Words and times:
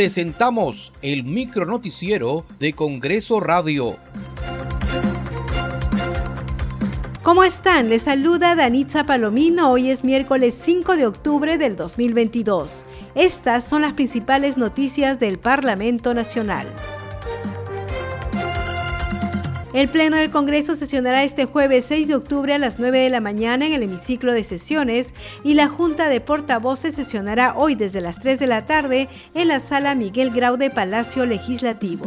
presentamos 0.00 0.94
el 1.02 1.24
micro 1.24 1.66
noticiero 1.66 2.46
de 2.58 2.72
Congreso 2.72 3.38
Radio. 3.38 3.98
¿Cómo 7.22 7.44
están? 7.44 7.90
Les 7.90 8.04
saluda 8.04 8.54
Danitza 8.54 9.04
Palomino. 9.04 9.70
Hoy 9.70 9.90
es 9.90 10.02
miércoles 10.02 10.54
5 10.54 10.96
de 10.96 11.06
octubre 11.06 11.58
del 11.58 11.76
2022. 11.76 12.86
Estas 13.14 13.62
son 13.64 13.82
las 13.82 13.92
principales 13.92 14.56
noticias 14.56 15.20
del 15.20 15.38
Parlamento 15.38 16.14
Nacional. 16.14 16.66
El 19.72 19.88
Pleno 19.88 20.16
del 20.16 20.30
Congreso 20.30 20.74
sesionará 20.74 21.22
este 21.22 21.44
jueves 21.44 21.84
6 21.84 22.08
de 22.08 22.16
octubre 22.16 22.52
a 22.52 22.58
las 22.58 22.80
9 22.80 22.98
de 22.98 23.08
la 23.08 23.20
mañana 23.20 23.66
en 23.66 23.72
el 23.72 23.84
hemiciclo 23.84 24.32
de 24.32 24.42
sesiones 24.42 25.14
y 25.44 25.54
la 25.54 25.68
Junta 25.68 26.08
de 26.08 26.20
Portavoces 26.20 26.96
sesionará 26.96 27.54
hoy 27.56 27.76
desde 27.76 28.00
las 28.00 28.18
3 28.18 28.40
de 28.40 28.46
la 28.48 28.66
tarde 28.66 29.08
en 29.34 29.46
la 29.46 29.60
sala 29.60 29.94
Miguel 29.94 30.32
Grau 30.32 30.56
de 30.56 30.70
Palacio 30.70 31.24
Legislativo. 31.24 32.06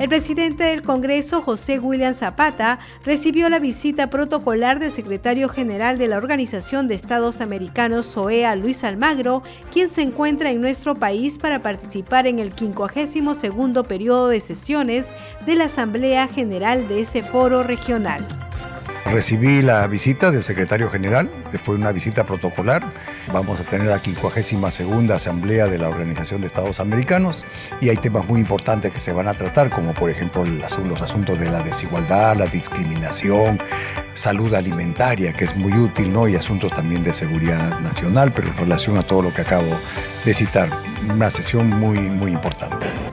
El 0.00 0.08
presidente 0.08 0.64
del 0.64 0.82
Congreso, 0.82 1.40
José 1.40 1.78
William 1.78 2.14
Zapata, 2.14 2.80
recibió 3.04 3.48
la 3.48 3.60
visita 3.60 4.10
protocolar 4.10 4.80
del 4.80 4.90
secretario 4.90 5.48
general 5.48 5.98
de 5.98 6.08
la 6.08 6.16
Organización 6.16 6.88
de 6.88 6.96
Estados 6.96 7.40
Americanos, 7.40 8.06
SOEA, 8.06 8.56
Luis 8.56 8.82
Almagro, 8.82 9.44
quien 9.70 9.88
se 9.88 10.02
encuentra 10.02 10.50
en 10.50 10.60
nuestro 10.60 10.96
país 10.96 11.38
para 11.38 11.62
participar 11.62 12.26
en 12.26 12.40
el 12.40 12.52
52 12.52 13.86
periodo 13.86 14.28
de 14.28 14.40
sesiones 14.40 15.06
de 15.46 15.54
la 15.54 15.66
Asamblea 15.66 16.26
General 16.26 16.88
de 16.88 17.02
ese 17.02 17.22
foro 17.22 17.62
regional. 17.62 18.24
Recibí 19.06 19.60
la 19.60 19.86
visita 19.86 20.30
del 20.30 20.42
secretario 20.42 20.90
general, 20.90 21.30
después 21.52 21.78
una 21.78 21.92
visita 21.92 22.24
protocolar. 22.24 22.90
Vamos 23.32 23.60
a 23.60 23.64
tener 23.64 23.88
la 23.88 23.98
52 23.98 25.10
Asamblea 25.10 25.66
de 25.66 25.78
la 25.78 25.88
Organización 25.88 26.40
de 26.40 26.46
Estados 26.46 26.80
Americanos 26.80 27.44
y 27.80 27.90
hay 27.90 27.96
temas 27.96 28.26
muy 28.26 28.40
importantes 28.40 28.92
que 28.92 29.00
se 29.00 29.12
van 29.12 29.28
a 29.28 29.34
tratar, 29.34 29.70
como 29.70 29.92
por 29.92 30.10
ejemplo 30.10 30.44
los 30.44 31.02
asuntos 31.02 31.38
de 31.38 31.50
la 31.50 31.62
desigualdad, 31.62 32.36
la 32.36 32.46
discriminación, 32.46 33.60
salud 34.14 34.54
alimentaria, 34.54 35.32
que 35.32 35.44
es 35.44 35.56
muy 35.56 35.72
útil, 35.74 36.12
¿no? 36.12 36.26
y 36.26 36.36
asuntos 36.36 36.72
también 36.72 37.04
de 37.04 37.12
seguridad 37.12 37.78
nacional, 37.80 38.32
pero 38.32 38.48
en 38.48 38.56
relación 38.56 38.96
a 38.96 39.02
todo 39.02 39.22
lo 39.22 39.34
que 39.34 39.42
acabo 39.42 39.78
de 40.24 40.34
citar. 40.34 40.70
Una 41.08 41.30
sesión 41.30 41.68
muy, 41.68 41.98
muy 41.98 42.32
importante. 42.32 43.03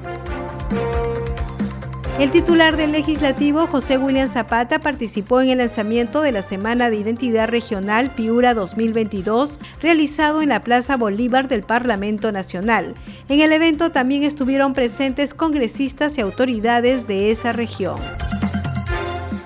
El 2.22 2.30
titular 2.30 2.77
del 2.77 2.91
legislativo, 2.91 3.66
José 3.66 3.97
William 3.97 4.30
Zapata, 4.30 4.77
participó 4.77 5.41
en 5.41 5.50
el 5.50 5.58
lanzamiento 5.58 6.22
de 6.22 6.31
la 6.31 6.44
Semana 6.44 6.91
de 6.91 6.97
Identidad 6.97 7.50
Regional 7.50 8.11
Piura 8.11 8.53
2022, 8.53 9.59
realizado 9.81 10.44
en 10.44 10.50
la 10.50 10.61
Plaza 10.61 10.97
Bolívar 10.97 11.47
del 11.47 11.63
Parlamento 11.63 12.31
Nacional. 12.31 12.94
En 13.28 13.39
el 13.39 13.52
evento 13.52 13.89
también 13.89 14.22
estuvieron 14.22 14.73
presentes 14.73 15.33
congresistas 15.33 16.16
y 16.19 16.22
autoridades 16.22 17.08
de 17.08 17.31
esa 17.31 17.53
región. 17.53 17.95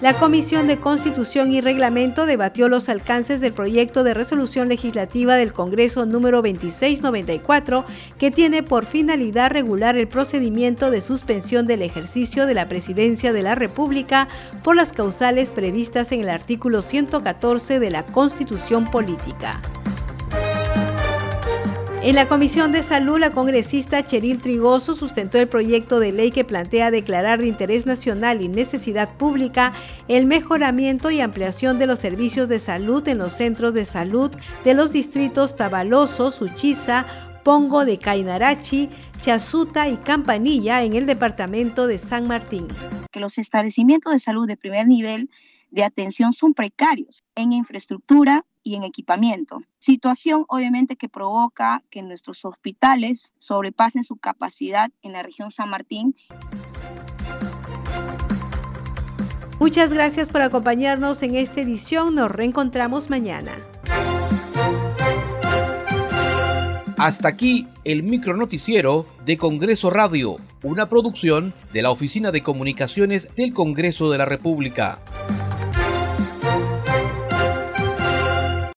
La 0.05 0.19
Comisión 0.19 0.67
de 0.67 0.77
Constitución 0.77 1.51
y 1.51 1.61
Reglamento 1.61 2.27
debatió 2.27 2.69
los 2.69 2.89
alcances 2.89 3.41
del 3.41 3.53
proyecto 3.53 4.03
de 4.03 4.13
resolución 4.13 4.69
legislativa 4.69 5.33
del 5.33 5.51
Congreso 5.51 6.05
número 6.05 6.43
2694, 6.43 7.85
que 8.19 8.29
tiene 8.29 8.61
por 8.61 8.85
finalidad 8.85 9.49
regular 9.49 9.97
el 9.97 10.07
procedimiento 10.07 10.91
de 10.91 11.01
suspensión 11.01 11.65
del 11.65 11.81
ejercicio 11.81 12.45
de 12.45 12.53
la 12.53 12.67
presidencia 12.67 13.33
de 13.33 13.41
la 13.41 13.55
República 13.55 14.27
por 14.63 14.75
las 14.75 14.91
causales 14.91 15.49
previstas 15.49 16.11
en 16.11 16.21
el 16.21 16.29
artículo 16.29 16.83
114 16.83 17.79
de 17.79 17.89
la 17.89 18.05
Constitución 18.05 18.85
Política. 18.85 19.59
En 22.05 22.13
la 22.13 22.27
Comisión 22.27 22.71
de 22.71 22.83
Salud, 22.83 23.17
la 23.17 23.31
congresista 23.31 24.05
Cheril 24.05 24.39
Trigoso 24.39 24.93
sustentó 24.93 25.39
el 25.39 25.47
proyecto 25.47 25.99
de 25.99 26.11
ley 26.11 26.29
que 26.29 26.43
plantea 26.43 26.91
declarar 26.91 27.39
de 27.39 27.47
interés 27.47 27.87
nacional 27.87 28.43
y 28.43 28.47
necesidad 28.47 29.17
pública 29.17 29.73
el 30.07 30.27
mejoramiento 30.27 31.09
y 31.09 31.19
ampliación 31.19 31.79
de 31.79 31.87
los 31.87 31.97
servicios 31.97 32.47
de 32.47 32.59
salud 32.59 33.07
en 33.07 33.17
los 33.17 33.33
centros 33.33 33.73
de 33.73 33.85
salud 33.85 34.29
de 34.63 34.75
los 34.75 34.91
distritos 34.91 35.55
Tabaloso, 35.55 36.29
Suchiza, 36.29 37.07
Pongo 37.43 37.85
de 37.85 37.97
Cainarachi, 37.97 38.87
Chazuta 39.21 39.89
y 39.89 39.97
Campanilla 39.97 40.83
en 40.83 40.93
el 40.93 41.07
departamento 41.07 41.87
de 41.87 41.97
San 41.97 42.27
Martín. 42.27 42.67
Que 43.11 43.19
los 43.19 43.39
establecimientos 43.39 44.13
de 44.13 44.19
salud 44.19 44.45
de 44.45 44.57
primer 44.57 44.87
nivel 44.87 45.31
de 45.71 45.83
atención 45.83 46.33
son 46.33 46.53
precarios 46.53 47.23
en 47.33 47.51
infraestructura, 47.51 48.45
y 48.65 48.75
en 48.75 48.83
equipamiento. 48.83 49.61
Situación 49.79 50.43
obviamente 50.49 50.97
que 50.97 51.07
provoca 51.07 51.83
que 51.89 52.01
nuestros 52.01 52.43
hospitales 52.43 53.33
sobrepasen 53.37 54.03
su 54.03 54.17
capacidad 54.17 54.91
en 55.03 55.13
la 55.13 55.23
región 55.23 55.51
San 55.51 55.69
Martín. 55.69 56.15
Muchas 59.59 59.93
gracias 59.93 60.29
por 60.29 60.41
acompañarnos 60.41 61.23
en 61.23 61.35
esta 61.35 61.61
edición. 61.61 62.15
Nos 62.15 62.31
reencontramos 62.31 63.09
mañana. 63.09 63.53
Hasta 66.97 67.27
aquí 67.27 67.67
el 67.83 68.03
micro 68.03 68.35
noticiero 68.35 69.05
de 69.25 69.37
Congreso 69.37 69.89
Radio, 69.89 70.37
una 70.63 70.89
producción 70.89 71.53
de 71.73 71.81
la 71.81 71.91
Oficina 71.91 72.31
de 72.31 72.41
Comunicaciones 72.41 73.35
del 73.35 73.53
Congreso 73.53 74.09
de 74.09 74.17
la 74.17 74.25
República. 74.25 75.01